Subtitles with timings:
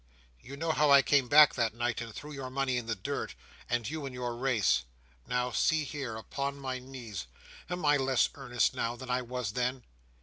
[0.39, 3.35] "You know how I came back that night, and threw your money in the dirt,
[3.69, 4.83] and you and your race.
[5.27, 7.27] Now, see me here, upon my knees.
[7.69, 9.83] Am I less earnest now, than I was then?"